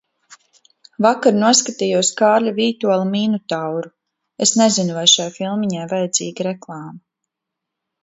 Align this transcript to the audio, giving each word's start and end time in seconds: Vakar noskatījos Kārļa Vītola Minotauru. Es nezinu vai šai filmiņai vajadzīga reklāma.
Vakar 1.05 1.37
noskatījos 1.43 2.09
Kārļa 2.23 2.55
Vītola 2.61 2.97
Minotauru. 3.11 3.93
Es 4.49 4.57
nezinu 4.65 4.99
vai 4.99 5.07
šai 5.15 5.31
filmiņai 5.39 5.89
vajadzīga 5.97 6.53
reklāma. 6.53 7.01